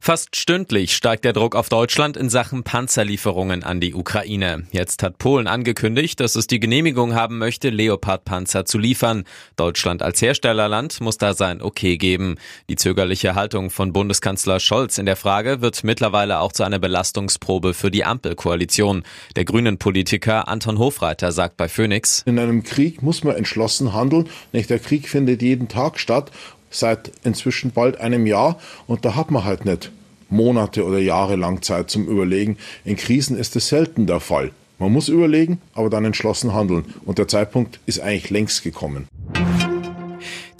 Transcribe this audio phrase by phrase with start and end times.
[0.00, 4.66] Fast stündlich steigt der Druck auf Deutschland in Sachen Panzerlieferungen an die Ukraine.
[4.72, 9.24] Jetzt hat Polen angekündigt, dass es die Genehmigung haben möchte, Leopard-Panzer zu liefern.
[9.56, 12.36] Deutschland als Herstellerland muss da sein Okay geben.
[12.68, 17.74] Die zögerliche Haltung von Bundeskanzler Scholz in der Frage wird mittlerweile auch zu einer Belastungsprobe
[17.74, 19.02] für die Ampelkoalition.
[19.36, 24.28] Der grünen Politiker Anton Hofreiter sagt bei Phoenix, In einem Krieg muss man entschlossen handeln.
[24.52, 24.70] Nicht?
[24.70, 26.30] Der Krieg findet jeden Tag statt
[26.70, 29.90] seit inzwischen bald einem Jahr und da hat man halt nicht
[30.30, 32.58] Monate oder Jahre lang Zeit zum Überlegen.
[32.84, 34.50] In Krisen ist es selten der Fall.
[34.78, 39.08] Man muss überlegen, aber dann entschlossen handeln und der Zeitpunkt ist eigentlich längst gekommen.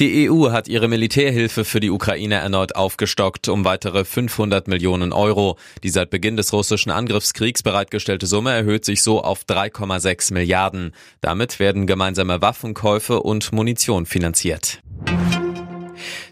[0.00, 5.58] Die EU hat ihre Militärhilfe für die Ukraine erneut aufgestockt um weitere 500 Millionen Euro.
[5.82, 10.92] Die seit Beginn des russischen Angriffskriegs bereitgestellte Summe erhöht sich so auf 3,6 Milliarden.
[11.20, 14.80] Damit werden gemeinsame Waffenkäufe und Munition finanziert.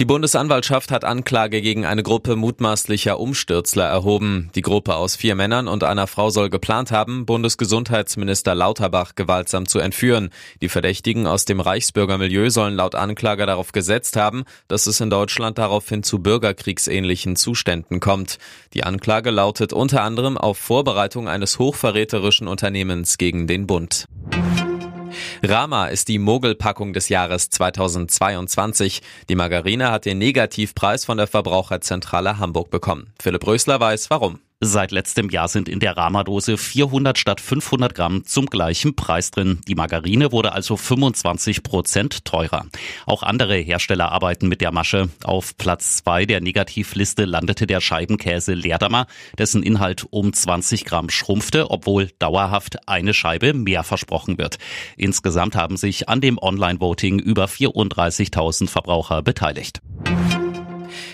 [0.00, 4.48] Die Bundesanwaltschaft hat Anklage gegen eine Gruppe mutmaßlicher Umstürzler erhoben.
[4.54, 9.78] Die Gruppe aus vier Männern und einer Frau soll geplant haben, Bundesgesundheitsminister Lauterbach gewaltsam zu
[9.78, 10.30] entführen.
[10.62, 15.58] Die Verdächtigen aus dem Reichsbürgermilieu sollen laut Anklage darauf gesetzt haben, dass es in Deutschland
[15.58, 18.38] daraufhin zu bürgerkriegsähnlichen Zuständen kommt.
[18.72, 24.06] Die Anklage lautet unter anderem auf Vorbereitung eines hochverräterischen Unternehmens gegen den Bund.
[25.42, 29.02] Rama ist die Mogelpackung des Jahres 2022.
[29.28, 33.12] Die Margarine hat den Negativpreis von der Verbraucherzentrale Hamburg bekommen.
[33.20, 34.40] Philipp Rösler weiß warum.
[34.62, 39.62] Seit letztem Jahr sind in der Rama-Dose 400 statt 500 Gramm zum gleichen Preis drin.
[39.66, 42.66] Die Margarine wurde also 25 Prozent teurer.
[43.06, 45.08] Auch andere Hersteller arbeiten mit der Masche.
[45.24, 49.06] Auf Platz zwei der Negativliste landete der Scheibenkäse Leerdammer,
[49.38, 54.58] dessen Inhalt um 20 Gramm schrumpfte, obwohl dauerhaft eine Scheibe mehr versprochen wird.
[54.98, 59.80] Insgesamt haben sich an dem Online-Voting über 34.000 Verbraucher beteiligt.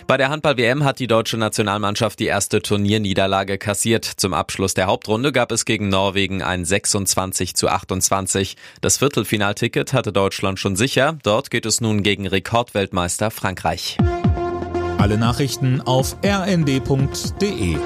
[0.06, 4.04] Bei der Handball-WM hat die deutsche Nationalmannschaft die erste Turnierniederlage kassiert.
[4.04, 8.56] Zum Abschluss der Hauptrunde gab es gegen Norwegen ein 26 zu 28.
[8.80, 11.18] Das Viertelfinalticket hatte Deutschland schon sicher.
[11.24, 13.98] Dort geht es nun gegen Rekordweltmeister Frankreich.
[14.98, 17.76] Alle Nachrichten auf rnd.de